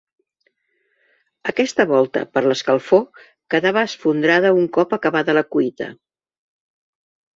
Aquesta 1.51 1.85
volta, 1.91 2.23
per 2.37 2.43
l'escalfor, 2.45 3.05
quedava 3.55 3.85
esfondrada 3.91 4.55
un 4.61 4.65
cop 4.79 4.97
acabada 4.99 5.37
la 5.41 5.45
cuita. 5.57 5.91